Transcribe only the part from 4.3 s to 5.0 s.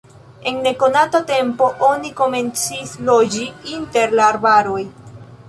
arbaroj.